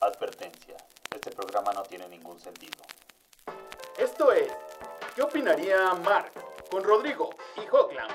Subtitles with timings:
[0.00, 0.76] Advertencia.
[1.12, 2.84] Este programa no tiene ningún sentido.
[3.98, 4.48] Esto es
[5.14, 6.32] ¿Qué opinaría Mark
[6.70, 8.12] con Rodrigo y Hoagland?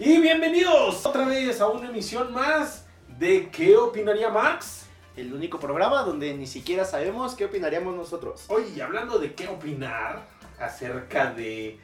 [0.00, 2.86] Y bienvenidos otra vez a una emisión más
[3.18, 4.85] de ¿Qué opinaría Marx?
[5.16, 8.44] El único programa donde ni siquiera sabemos qué opinaríamos nosotros.
[8.48, 10.26] Oye, hablando de qué opinar
[10.60, 11.78] acerca de,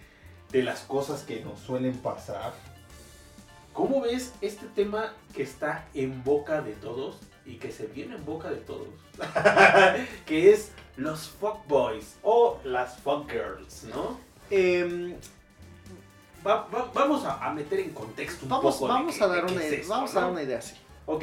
[0.51, 2.53] de las cosas que nos suelen pasar,
[3.73, 7.17] ¿cómo ves este tema que está en boca de todos
[7.47, 8.89] y que se viene en boca de todos?
[10.27, 14.21] que es los fuckboys o las fuckgirls, ¿no?
[14.51, 15.15] Em,
[16.47, 18.87] Va- va- vamos a, a meter en contexto un vamos poco.
[18.89, 20.21] de vamos qué- a de dar qué una, es esto, vamos a ¿no?
[20.21, 20.75] dar una idea así.
[21.07, 21.23] Ok,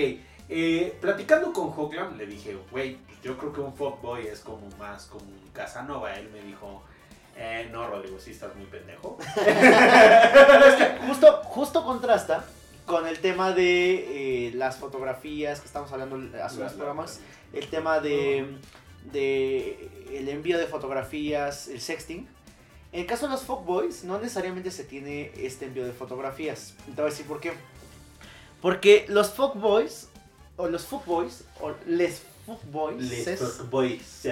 [0.49, 4.67] eh, platicando con Hoagland le dije, güey, pues yo creo que un fuckboy es como
[4.77, 6.13] más como un Casanova.
[6.15, 6.83] Él me dijo,
[7.35, 9.17] eh, no, Rodrigo, sí estás muy pendejo.
[9.45, 12.45] Es que justo, justo contrasta
[12.85, 17.19] con el tema de eh, las fotografías que estamos hablando hace unos programas.
[17.53, 18.57] El tema de,
[19.11, 22.27] de el envío de fotografías, el sexting.
[22.91, 26.73] En el caso de los fuckboys, no necesariamente se tiene este envío de fotografías.
[26.87, 27.53] Te voy a decir por qué.
[28.61, 30.09] Porque los fuckboys,
[30.59, 34.25] o los fuckboys, o les fuckboys, Les es- fuckboys.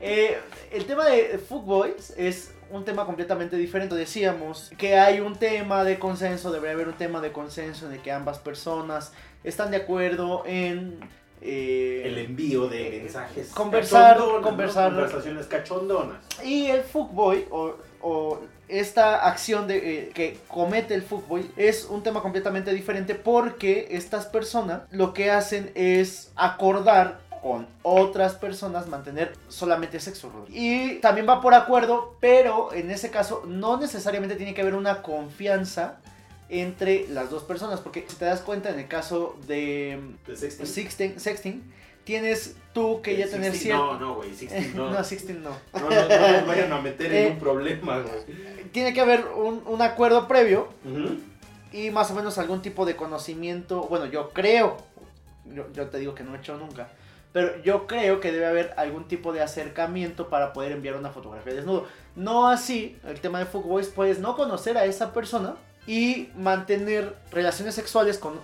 [0.00, 0.38] Eh,
[0.72, 3.94] el tema de Fuckboys es un tema completamente diferente.
[3.94, 8.00] Decíamos que hay un tema de consenso, debería haber un tema de consenso en el
[8.00, 9.12] que ambas personas
[9.44, 10.98] están de acuerdo en...
[11.40, 13.48] eh, El envío de mensajes.
[13.50, 14.92] Conversar, conversar.
[14.92, 16.18] Conversaciones cachondonas.
[16.44, 22.02] y el Fuckboy, o, o esta acción de, eh, que comete el Fuckboy, es un
[22.02, 29.32] tema completamente diferente porque estas personas lo que hacen es acordar con otras personas mantener
[29.48, 30.30] solamente sexo.
[30.48, 35.02] Y también va por acuerdo, pero en ese caso no necesariamente tiene que haber una
[35.02, 35.98] confianza
[36.48, 40.66] entre las dos personas, porque si te das cuenta en el caso de ¿De sexting?
[40.66, 41.72] sexting, sexting
[42.08, 43.84] tienes tú que ya Eh, tener cierto...
[43.84, 44.90] No, no, güey, sixteen no.
[44.90, 45.50] no, sexting no.
[45.74, 48.70] No, no, no vayan a meter Eh, en un problema, güey.
[48.72, 50.68] Tiene que haber un, un acuerdo previo
[51.70, 53.82] y más o menos algún tipo de conocimiento.
[53.82, 54.78] Bueno, yo creo,
[55.54, 56.88] yo, yo te digo que no he hecho nunca,
[57.34, 61.52] pero yo creo que debe haber algún tipo de acercamiento para poder enviar una fotografía
[61.52, 61.86] desnudo.
[62.16, 67.74] No así, el tema de Fuckboys, puedes no conocer a esa persona y mantener relaciones
[67.74, 68.40] sexuales con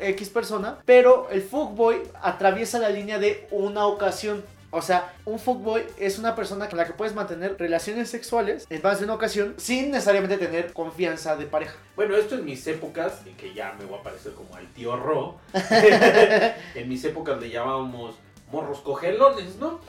[0.00, 4.44] X persona, pero el fuckboy atraviesa la línea de una ocasión.
[4.74, 8.80] O sea, un fuckboy es una persona con la que puedes mantener relaciones sexuales en
[8.82, 11.74] más de una ocasión sin necesariamente tener confianza de pareja.
[11.94, 14.96] Bueno, esto en mis épocas, y que ya me voy a parecer como al tío
[14.96, 15.36] Ro,
[16.74, 18.14] en mis épocas le llamábamos
[18.50, 19.80] morros cogelones, ¿no?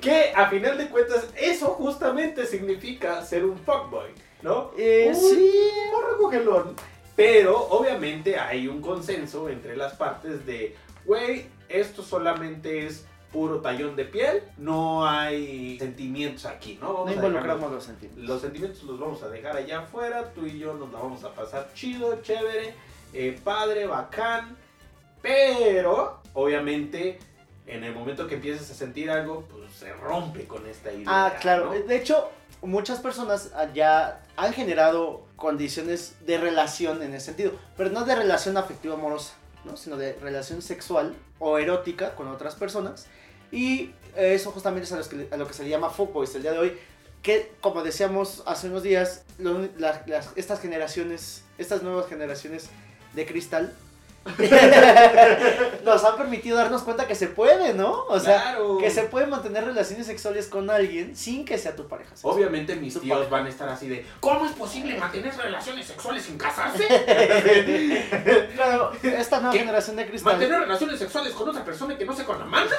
[0.00, 4.10] que a final de cuentas, eso justamente significa ser un fuckboy,
[4.42, 4.70] ¿no?
[4.78, 5.70] Eh, Un sí.
[5.92, 6.76] morro cogelón.
[7.16, 13.96] Pero obviamente hay un consenso entre las partes de, güey, esto solamente es puro tallón
[13.96, 16.88] de piel, no hay sentimientos aquí, ¿no?
[16.88, 18.24] No Vamos a involucramos los sentimientos.
[18.28, 21.34] los sentimientos los vamos a dejar allá afuera, tú y yo nos la vamos a
[21.34, 22.74] pasar chido, chévere,
[23.12, 24.56] eh, padre, bacán,
[25.20, 27.18] pero obviamente
[27.66, 31.04] en el momento que empieces a sentir algo, pues se rompe con esta idea.
[31.06, 31.66] Ah, claro.
[31.66, 31.72] ¿no?
[31.86, 32.30] De hecho,
[32.62, 38.14] muchas personas ah, ya han generado condiciones de relación en ese sentido, pero no de
[38.14, 39.76] relación afectiva amorosa, ¿no?
[39.76, 43.06] sino de relación sexual o erótica con otras personas.
[43.50, 46.42] Y eso justamente es a, los que- a lo que se le llama fuckboys el
[46.42, 46.78] día de hoy,
[47.22, 52.68] que como decíamos hace unos días, lo- la- las- estas generaciones, estas nuevas generaciones
[53.14, 53.72] de cristal,
[55.84, 58.04] nos han permitido darnos cuenta que se puede, ¿no?
[58.08, 58.78] O sea, Claro.
[58.78, 62.10] que se puede mantener relaciones sexuales con alguien sin que sea tu pareja.
[62.10, 62.34] sexual.
[62.34, 63.30] Obviamente mis tíos pareja.
[63.30, 66.84] van a estar así de, ¿cómo es posible mantener relaciones sexuales sin casarse?
[68.54, 69.58] Claro, esta nueva ¿Qué?
[69.58, 70.32] generación de cristal.
[70.34, 72.76] ¿Mantener relaciones sexuales con otra persona que no se con la manda?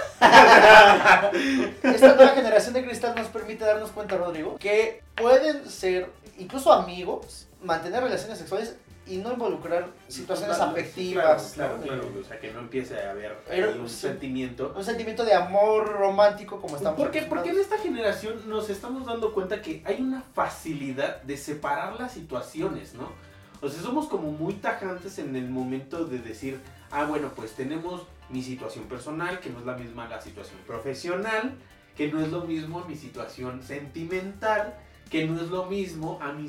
[1.83, 7.47] Esta nueva generación de cristal nos permite darnos cuenta, Rodrigo, que pueden ser incluso amigos,
[7.61, 8.75] mantener relaciones sexuales
[9.07, 11.51] y no involucrar situaciones Claro, afectivas.
[11.53, 11.83] Claro, ¿no?
[11.83, 13.95] claro, claro, o sea, que no empiece a haber Pero, un sí.
[14.07, 14.73] sentimiento.
[14.75, 17.21] Un sentimiento de amor romántico como estamos ¿Por qué?
[17.23, 22.13] Porque en esta generación nos estamos dando cuenta que hay una facilidad de separar las
[22.13, 23.09] situaciones, ¿no?
[23.61, 26.59] O sea, somos como muy tajantes en el momento de decir,
[26.91, 31.53] ah, bueno, pues tenemos mi situación personal, que no es la misma la situación profesional,
[31.95, 34.75] que no es lo mismo mi situación sentimental,
[35.09, 36.47] que no es lo mismo a mi,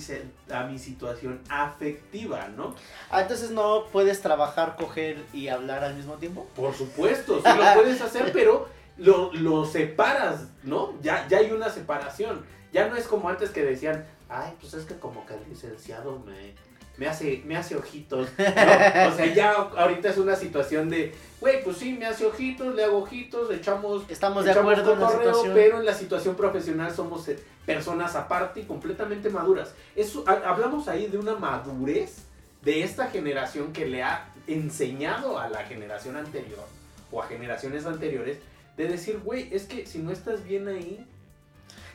[0.51, 2.75] a mi situación afectiva, ¿no?
[3.11, 6.47] Ah, entonces no puedes trabajar, coger y hablar al mismo tiempo.
[6.57, 10.95] Por supuesto, sí lo puedes hacer, pero lo, lo separas, ¿no?
[11.03, 12.45] Ya, ya hay una separación.
[12.73, 16.19] Ya no es como antes que decían, ay, pues es que como que el licenciado
[16.21, 16.55] me,
[16.99, 18.29] me, hace, me hace ojitos.
[18.39, 18.45] ¿no?
[18.45, 22.85] O sea, ya ahorita es una situación de, güey, pues sí, me hace ojitos, le
[22.85, 25.55] hago ojitos, echamos Estamos de echamos acuerdo en la cotorreo, situación.
[25.55, 29.75] pero en la situación profesional somos eh, personas aparte y completamente maduras.
[29.95, 32.25] Eso, ha- hablamos ahí de una madurez
[32.63, 36.65] de esta generación que le ha enseñado a la generación anterior
[37.13, 38.39] o a generaciones anteriores
[38.77, 41.05] de decir, güey, es que si no estás bien ahí,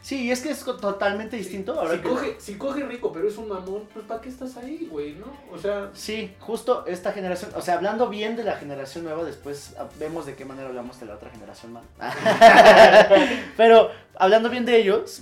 [0.01, 1.79] Sí, y es que es totalmente distinto.
[1.79, 4.57] Ahora si, que- coge, si coge rico, pero es un mamón, pues ¿para qué estás
[4.57, 5.13] ahí, güey?
[5.13, 5.27] ¿No?
[5.51, 9.75] O sea, Sí, justo esta generación, o sea, hablando bien de la generación nueva, después
[9.77, 11.83] ah, vemos de qué manera hablamos de la otra generación mal.
[13.57, 15.21] Pero hablando bien de ellos,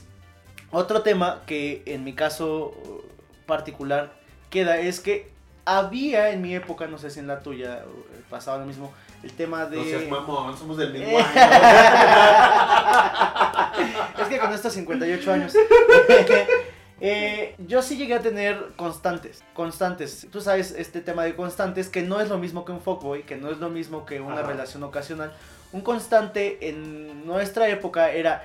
[0.72, 3.02] otro tema que en mi caso uh,
[3.46, 4.14] particular
[4.50, 5.30] queda es que
[5.66, 8.92] había en mi época, no sé si en la tuya uh, pasaba lo mismo,
[9.24, 9.78] el tema de...
[9.78, 11.26] no seas mamón, somos del mismo año.
[14.22, 15.54] es que con estos 58 años.
[17.02, 19.44] eh, yo sí llegué a tener constantes.
[19.54, 20.28] Constantes.
[20.32, 23.36] Tú sabes, este tema de constantes, que no es lo mismo que un fuckboy, que
[23.36, 24.48] no es lo mismo que una Ajá.
[24.48, 25.34] relación ocasional.
[25.72, 28.44] Un constante en nuestra época era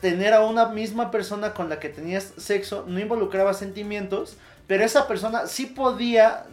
[0.00, 4.36] tener a una misma persona con la que tenías sexo, no involucraba sentimientos,
[4.66, 6.44] pero esa persona sí podía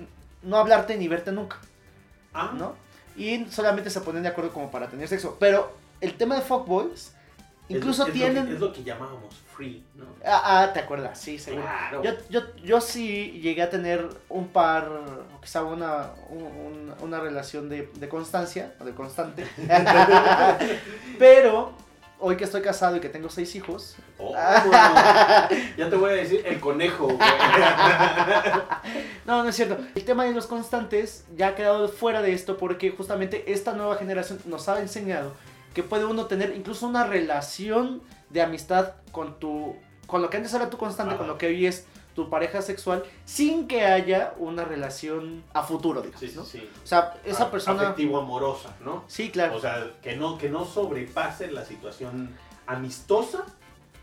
[0.44, 1.58] no hablarte ni verte nunca.
[2.34, 2.76] Ah, ¿no?
[3.18, 5.38] Y solamente se ponen de acuerdo como para tener sexo.
[5.40, 7.14] Pero el tema de fuckboys,
[7.70, 8.48] Es- incluso es lo que- tienen...
[8.48, 10.06] es lo que llamábamos free, ¿no?
[10.26, 11.20] Ah, ah, ¿te acuerdas?
[11.20, 11.64] Sí, seguro.
[11.64, 12.04] Claro.
[12.04, 17.20] Yo, yo, yo sí llegué a tener un par, o quizá una, un- un- una
[17.20, 19.46] relación de, de constancia, o de constante.
[21.20, 21.74] Pero
[22.22, 24.34] hoy que estoy casado y que tengo seis hijos, Oh,
[25.78, 27.18] ya te voy a decir el conejo, güey.
[29.26, 29.78] No, no es cierto.
[29.96, 33.96] El tema de los constantes ya ha quedado fuera de esto porque justamente esta nueva
[33.98, 35.34] generación nos ha enseñado
[35.74, 39.76] que puede uno tener incluso una relación de amistad con tu
[40.08, 41.20] con lo que antes era tu constante, Ajá.
[41.20, 41.86] con lo que hoy es
[42.24, 46.44] tu pareja sexual, sin que haya una relación a futuro, digamos, Sí, ¿no?
[46.46, 46.70] sí.
[46.84, 47.82] O sea, esa A- persona...
[47.82, 49.04] Afectivo amorosa, ¿no?
[49.08, 49.56] Sí, claro.
[49.56, 52.36] O sea, que no, que no sobrepase la situación
[52.68, 53.44] amistosa,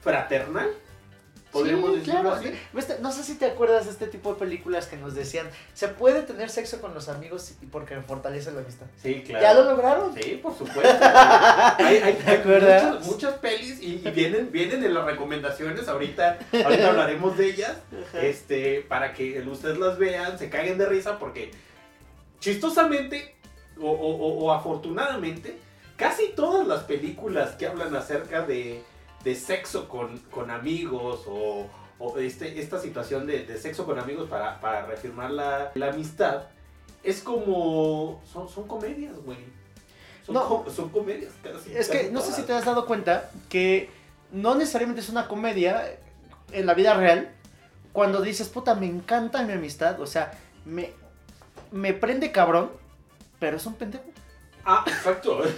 [0.00, 0.68] fraternal,
[1.52, 2.36] podríamos Sí, decirlo claro.
[2.36, 2.52] así.
[3.00, 6.22] No sé si te acuerdas de este tipo de películas que nos decían, se puede
[6.22, 8.86] tener sexo con los amigos y porque fortalece la amistad.
[9.02, 9.42] Sí, claro.
[9.42, 10.14] ¿Ya lo lograron?
[10.14, 10.88] Sí, por supuesto.
[11.78, 12.84] hay, hay- ¿Te hay acuerdas?
[12.84, 15.88] muchas, muchas pelis y, y vienen, vienen en las recomendaciones.
[15.88, 17.72] Ahorita, ahorita hablaremos de ellas.
[18.14, 21.50] Este, para que ustedes las vean, se caguen de risa, porque
[22.40, 23.34] chistosamente
[23.80, 25.56] o, o- o- o afortunadamente,
[25.96, 28.82] casi todas las películas que hablan acerca de,
[29.24, 31.66] de sexo con, con amigos o,
[31.98, 36.44] o este, esta situación de, de sexo con amigos para, para reafirmar la, la amistad,
[37.02, 38.22] es como.
[38.32, 39.38] Son, son comedias, güey.
[40.24, 40.64] Son, No.
[40.70, 41.76] son comedias casi.
[41.76, 43.90] Es que no sé si te has dado cuenta que
[44.30, 45.98] no necesariamente es una comedia
[46.52, 47.32] en la vida real.
[47.92, 50.32] Cuando dices, puta, me encanta mi amistad, o sea,
[50.64, 50.92] me,
[51.72, 52.70] me prende cabrón,
[53.40, 54.04] pero es un pendejo.
[54.64, 55.42] Ah, exacto.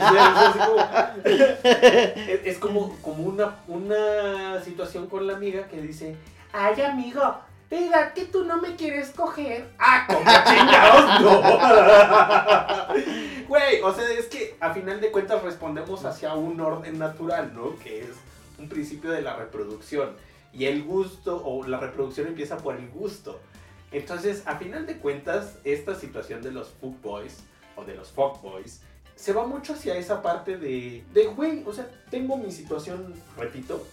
[2.44, 6.16] Es, como, como una, una situación con la amiga que dice,
[6.52, 7.34] ay amigo,
[7.70, 9.68] ¿verdad que tú no me quieres coger?
[9.78, 11.40] Ah, como chingados, no.
[13.48, 17.76] Güey, o sea, es que a final de cuentas respondemos hacia un orden natural, ¿no?
[17.80, 18.10] Que es
[18.58, 20.10] un principio de la reproducción.
[20.52, 23.40] Y el gusto, o la reproducción empieza por el gusto.
[23.92, 27.42] Entonces, a final de cuentas, esta situación de los fuckboys,
[27.74, 28.82] o de los fuckboys,
[29.20, 33.86] se va mucho hacia esa parte de, de, güey, o sea, tengo mi situación, repito,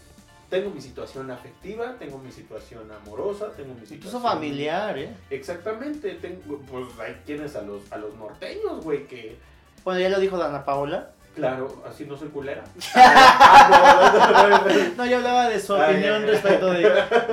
[0.49, 3.97] tengo mi situación afectiva, tengo mi situación amorosa, tengo mi situación...
[3.97, 5.09] Incluso familiar, ¿eh?
[5.29, 9.37] Exactamente, tengo, pues ahí tienes a los, a los norteños, güey, que,
[9.83, 11.11] Bueno, ya lo dijo Dana Paola.
[11.35, 12.63] claro, así no soy culera.
[14.95, 16.89] No, yo hablaba de su Ah, opinión respecto de,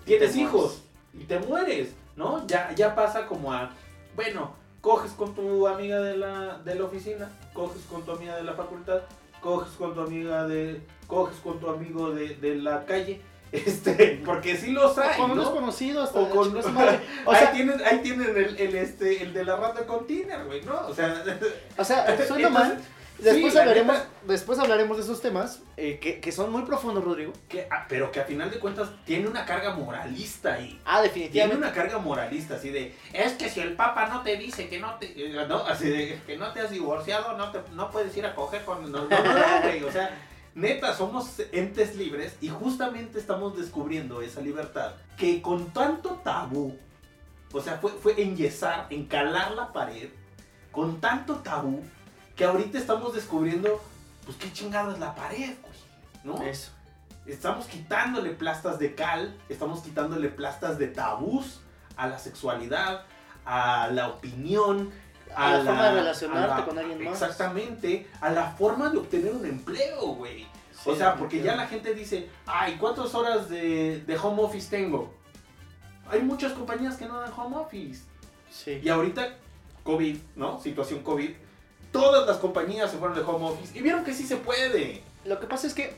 [0.05, 2.45] tienes hijos y te mueres, ¿no?
[2.47, 3.71] Ya, ya pasa como a,
[4.15, 8.43] bueno, coges con tu amiga de la, de la oficina, coges con tu amiga de
[8.43, 9.01] la facultad,
[9.41, 14.57] coges con tu amiga de, coges con tu amigo de, de la calle, este, porque
[14.57, 15.55] sí los hay, Con unos ¿no?
[15.55, 16.57] conocidos, hasta O con-.
[17.25, 20.61] O ahí sea, tienen, ahí tienen el, el, este, el de la rata container, güey,
[20.63, 20.87] ¿no?
[20.87, 21.23] O sea,
[21.77, 22.81] o sea, suena entonces, mal.
[23.19, 26.61] Después sí, la hablaremos, neta- después hablaremos de esos temas eh, que, que son muy
[26.63, 27.33] profundos, Rodrigo.
[27.49, 30.79] que, ah, pero que a final de cuentas tiene una carga moralista ahí.
[30.85, 31.57] Ah, Tiene definitivamente.
[31.57, 34.95] una carga moralista, así de, es que si el Papa no te dice que no
[34.99, 38.25] te, eh, no, así de, que no te has divorciado, no, te, no puedes ir
[38.25, 39.17] a coger con, no, no,
[39.63, 40.15] güey, o sea,
[40.53, 46.77] neta, somos entes libres y justamente estamos descubriendo esa libertad que con tanto tabú,
[47.51, 50.09] o sea, fue, fue enyesar, encalar la pared,
[50.71, 51.83] con tanto tabú,
[52.37, 53.81] que ahorita estamos descubriendo,
[54.23, 55.73] pues qué chingado es la pared, güey,
[56.23, 56.43] ¿no?
[56.43, 56.71] Eso.
[57.25, 61.59] Estamos quitándole plastas de cal, estamos quitándole plastas de tabús
[61.97, 63.03] a la sexualidad,
[63.43, 64.91] a la opinión,
[65.35, 67.21] A la forma de relacionarte con alguien más.
[67.21, 70.47] Exactamente, a la forma de obtener un empleo, güey.
[70.71, 74.69] Sí, o sea, porque ya la gente dice, ay, ¿cuántas horas de, de home office
[74.69, 75.11] tengo?
[76.09, 78.03] Hay muchas compañías que no dan home office.
[78.51, 78.79] Sí.
[78.81, 79.27] Y ahorita,
[79.83, 80.61] COVID, ¿no?
[80.61, 81.31] Situación COVID,
[81.91, 85.01] todas las compañías se fueron de home office y vieron que sí se puede.
[85.25, 85.95] Lo que pasa es que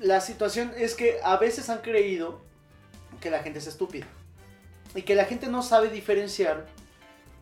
[0.00, 2.40] la situación es que a veces han creído
[3.20, 4.06] que la gente es estúpida.
[4.94, 6.66] Y que la gente no sabe diferenciar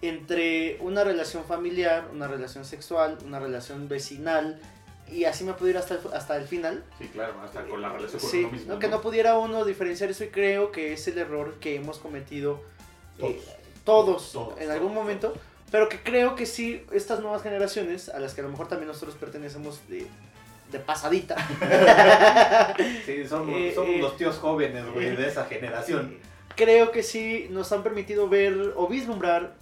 [0.03, 4.61] entre una relación familiar, una relación sexual, una relación vecinal.
[5.11, 6.83] Y así me puedo ir hasta el, hasta el final.
[6.99, 8.73] Sí, claro, hasta con la relación con Sí, uno mismo.
[8.75, 11.99] no, que no pudiera uno diferenciar eso y creo que es el error que hemos
[11.99, 12.61] cometido
[13.19, 13.41] eh,
[13.85, 15.35] todos, Todos, en algún todos, momento,
[15.75, 18.87] pero que creo que sí, estas nuevas generaciones, a las que a lo mejor también
[18.87, 20.07] nosotros pertenecemos de,
[20.71, 21.35] de pasadita,
[23.05, 26.17] Sí, somos, Eh, somos eh, los tíos jóvenes, güey, de esa generación.
[26.55, 29.57] creo que sí nos han permitido ver o vislumbrar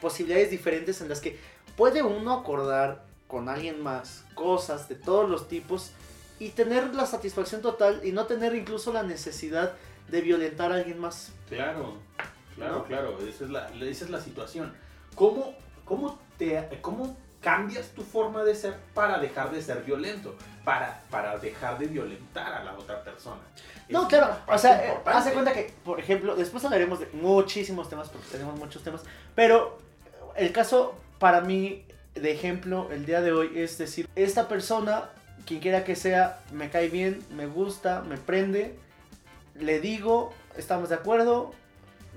[0.00, 1.36] posibilidades diferentes en las que
[1.76, 5.90] puede uno acordar con alguien más cosas de todos los tipos
[6.38, 9.72] y tener la satisfacción total y no tener incluso la necesidad
[10.06, 11.32] de violentar a alguien más.
[11.48, 11.96] Claro,
[12.54, 12.84] claro, ¿No?
[12.84, 14.72] claro, esa es la, esa es la situación.
[15.14, 15.54] ¿Cómo,
[15.84, 20.34] cómo, te, ¿Cómo cambias tu forma de ser para dejar de ser violento?
[20.64, 23.40] Para, para dejar de violentar a la otra persona.
[23.88, 27.88] No, Es claro, o sea, eh, hace cuenta que, por ejemplo, después hablaremos de muchísimos
[27.88, 29.02] temas, porque tenemos muchos temas,
[29.34, 29.78] pero
[30.36, 35.10] el caso para mí, de ejemplo, el día de hoy es decir, esta persona,
[35.46, 38.76] quien quiera que sea, me cae bien, me gusta, me prende,
[39.54, 41.52] le digo, estamos de acuerdo,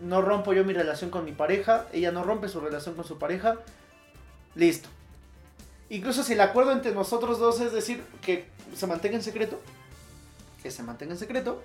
[0.01, 3.17] no rompo yo mi relación con mi pareja, ella no rompe su relación con su
[3.17, 3.57] pareja,
[4.55, 4.89] listo.
[5.89, 9.59] Incluso si el acuerdo entre nosotros dos es decir que se mantenga en secreto,
[10.63, 11.61] que se mantenga en secreto,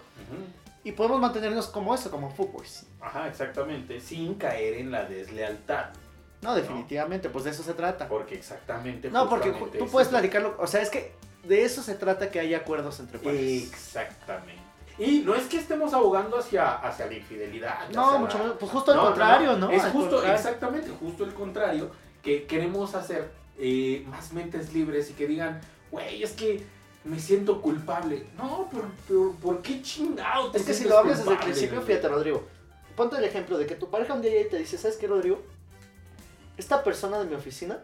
[0.85, 2.87] y podemos mantenernos como eso, como fuckboys.
[3.01, 5.91] Ajá, exactamente, sin caer en la deslealtad.
[6.43, 8.09] No, definitivamente, pues de eso se trata.
[8.09, 9.11] Porque exactamente.
[9.11, 11.13] No, porque tú es puedes platicarlo, o sea, es que
[11.45, 13.73] de eso se trata que haya acuerdos entre parejas.
[13.73, 14.60] Exactamente.
[15.00, 17.88] Y no es que estemos abogando hacia, hacia la infidelidad.
[17.88, 19.71] No, mucho la- menos, pues justo al No, contrario, ¿no?
[19.71, 20.35] Es justo, contrario.
[20.35, 21.90] exactamente, justo el contrario,
[22.23, 26.64] que queremos hacer eh, más mentes libres y que digan, güey, es que
[27.04, 28.26] me siento culpable.
[28.37, 28.69] No,
[29.09, 32.45] pero, ¿por qué chingado te Es que si lo hablas desde el principio, fíjate, Rodrigo.
[32.95, 35.40] Ponte el ejemplo de que tu pareja un día te dice, ¿sabes qué, Rodrigo?
[36.59, 37.78] Esta persona de mi oficina,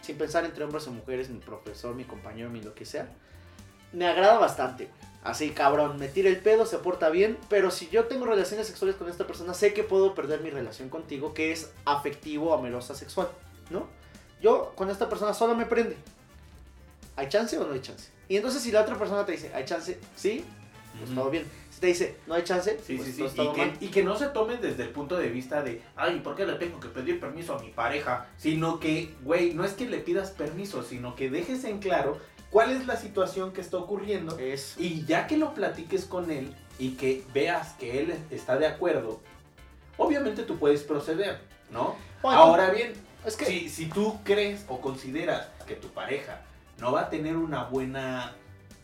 [0.00, 3.08] sin pensar entre hombres o mujeres, mi profesor, mi compañero, mi lo que sea,
[3.94, 4.88] me agrada bastante.
[5.22, 8.96] Así, cabrón, me tira el pedo, se porta bien, pero si yo tengo relaciones sexuales
[8.96, 13.28] con esta persona, sé que puedo perder mi relación contigo, que es afectivo, amorosa, sexual,
[13.70, 13.86] ¿no?
[14.42, 15.96] Yo con esta persona solo me prende.
[17.16, 18.10] ¿Hay chance o no hay chance?
[18.28, 19.98] Y entonces si la otra persona te dice, ¿hay chance?
[20.14, 20.44] Sí,
[20.98, 21.20] pues Ujú.
[21.20, 21.46] todo bien.
[21.70, 23.40] Si te dice, no hay chance, Sí, pues sí, sí.
[23.42, 23.72] Y que, mal.
[23.80, 26.54] y que no se tomen desde el punto de vista de, ay, ¿por qué le
[26.54, 28.26] tengo que pedir permiso a mi pareja?
[28.36, 32.18] Sino que, güey, no es que le pidas permiso, sino que dejes en claro
[32.54, 34.38] cuál es la situación que está ocurriendo.
[34.38, 38.68] Es, Y ya que lo platiques con él y que veas que él está de
[38.68, 39.20] acuerdo,
[39.96, 41.40] obviamente tú puedes proceder,
[41.72, 41.96] ¿no?
[42.22, 42.92] Bueno, Ahora bien,
[43.26, 46.42] es que si, si tú crees o consideras que tu pareja
[46.78, 48.36] no va a tener una buena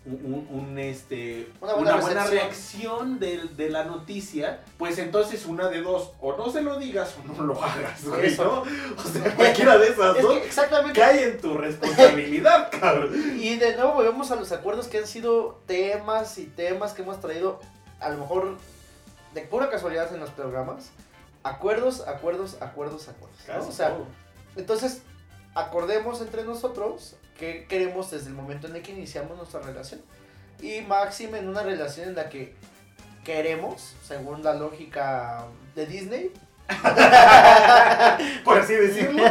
[0.06, 0.14] un,
[0.50, 5.82] un- un, este Una una buena reacción de, de la noticia pues entonces una de
[5.82, 8.44] dos o no se lo digas o no lo hagas güey, Eso.
[8.44, 8.60] ¿no?
[8.62, 10.98] o sea cualquiera de esas es dos que exactamente.
[10.98, 15.60] cae en tu responsabilidad cabrón Y de nuevo volvemos a los acuerdos que han sido
[15.66, 17.60] temas y temas que hemos traído,
[18.00, 18.56] a lo mejor
[19.34, 20.90] de pura casualidad en los programas,
[21.42, 23.38] acuerdos, acuerdos, acuerdos, acuerdos.
[23.48, 23.68] ¿no?
[23.68, 23.96] O sea,
[24.56, 25.02] entonces,
[25.54, 30.00] acordemos entre nosotros qué queremos desde el momento en el que iniciamos nuestra relación.
[30.60, 32.54] Y máxime en una relación en la que
[33.24, 36.32] queremos, según la lógica de Disney,
[38.44, 39.24] por así decirlo.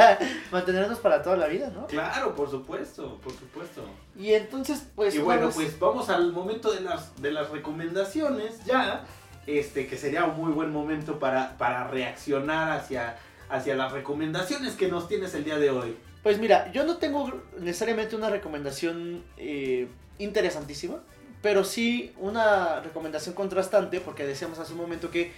[0.50, 1.86] mantenernos para toda la vida, ¿no?
[1.86, 3.84] Claro, por supuesto, por supuesto.
[4.16, 5.14] Y entonces, pues...
[5.14, 9.04] y bueno, pues vamos al momento de las, de las recomendaciones ya,
[9.46, 13.16] este, que sería un muy buen momento para, para reaccionar hacia,
[13.48, 15.96] hacia las recomendaciones que nos tienes el día de hoy.
[16.22, 19.88] Pues mira, yo no tengo necesariamente una recomendación eh,
[20.18, 20.96] interesantísima,
[21.42, 25.32] pero sí una recomendación contrastante, porque decíamos hace un momento que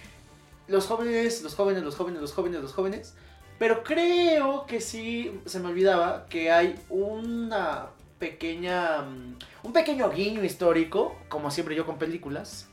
[0.67, 3.13] los jóvenes, los jóvenes, los jóvenes, los jóvenes, los jóvenes,
[3.59, 10.43] pero creo que sí se me olvidaba que hay una pequeña, mm, un pequeño guiño
[10.43, 12.67] histórico, como siempre yo con películas,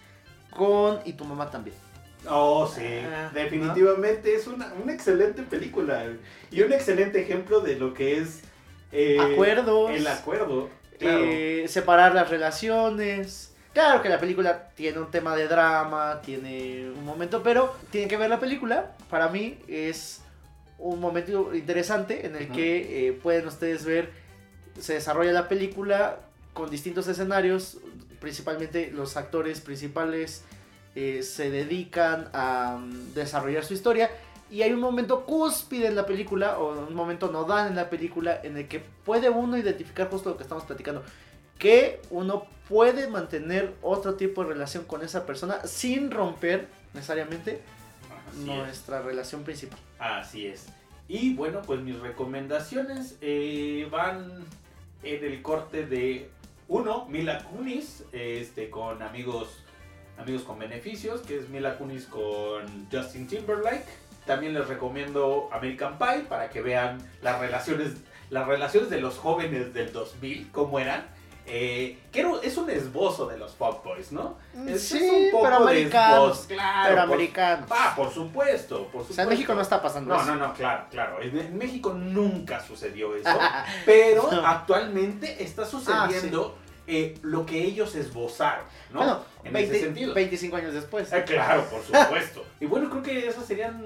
[0.50, 1.76] con Y tu mamá también.
[2.28, 6.04] Oh, sí, Ah, definitivamente es una, una excelente película
[6.50, 8.40] y un excelente ejemplo de lo que es
[8.92, 9.90] eh, Acuerdos.
[9.92, 10.68] el acuerdo.
[10.98, 11.20] Claro.
[11.22, 13.52] eh, separar las relaciones.
[13.74, 18.16] Claro que la película tiene un tema de drama, tiene un momento, pero tienen que
[18.16, 18.96] ver la película.
[19.10, 20.22] Para mí es
[20.78, 24.10] un momento interesante en el que eh, pueden ustedes ver,
[24.80, 26.20] se desarrolla la película
[26.54, 27.78] con distintos escenarios,
[28.18, 30.42] principalmente los actores principales
[30.96, 34.10] eh, se dedican a mm, desarrollar su historia
[34.50, 38.40] y hay un momento cúspide en la película o un momento nodal en la película
[38.42, 41.04] en el que puede uno identificar justo lo que estamos platicando
[41.58, 47.60] que uno puede mantener otro tipo de relación con esa persona sin romper necesariamente
[48.28, 48.46] Así es.
[48.46, 49.78] nuestra relación principal.
[49.98, 50.66] Así es.
[51.08, 54.44] Y bueno, pues mis recomendaciones eh, van
[55.02, 56.28] en el corte de
[56.68, 59.62] uno, Mila Kunis, este, con amigos,
[60.18, 63.84] amigos con beneficios, que es Mila Kunis con Justin Timberlake.
[64.26, 67.92] También les recomiendo American Pie para que vean las relaciones,
[68.30, 71.06] las relaciones de los jóvenes del 2000, cómo eran.
[71.48, 74.36] Eh, que es un esbozo de los fuckboys, ¿no?
[74.66, 76.30] Es- es pero de americanos.
[76.40, 77.68] esbozo, claro, pero americanos.
[77.70, 79.14] Ah, por supuesto, por o supuesto.
[79.14, 80.34] sea, en México no está pasando No, eso.
[80.34, 81.22] no, no, claro, claro.
[81.22, 83.28] En, México nunca sucedió eso.
[83.86, 84.44] pero No.
[84.44, 88.98] actualmente está sucediendo eh, lo que ellos esbozaron, ¿no?
[88.98, 90.14] Bueno, en 20 ese sentido.
[90.14, 91.12] 25 años después.
[91.12, 92.44] Eh, claro, por supuesto.
[92.60, 93.82] y bueno, creo que esas serían,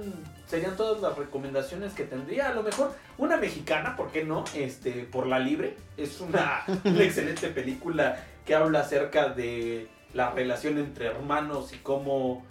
[0.46, 2.48] serían todas las recomendaciones que tendría.
[2.48, 4.44] A lo mejor una mexicana, ¿por qué no?
[4.54, 5.76] Este, por la libre.
[5.96, 12.44] Es una, una excelente película que habla acerca de la relación entre hermanos y cómo,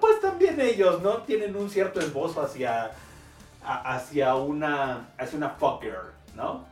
[0.00, 1.22] pues también ellos, ¿no?
[1.22, 2.90] Tienen un cierto esbozo hacia,
[3.64, 6.66] a- hacia una, hacia una fuck girl, ¿no?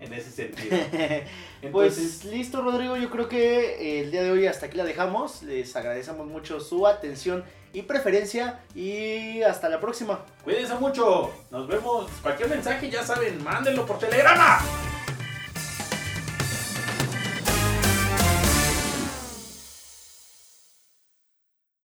[0.00, 0.76] En ese sentido.
[1.72, 2.96] Pues listo, Rodrigo.
[2.96, 5.42] Yo creo que eh, el día de hoy hasta aquí la dejamos.
[5.42, 8.60] Les agradecemos mucho su atención y preferencia.
[8.74, 10.24] Y hasta la próxima.
[10.44, 11.32] cuídense mucho.
[11.50, 12.08] Nos vemos.
[12.22, 14.60] Cualquier mensaje, ya saben, mándenlo por telegrama.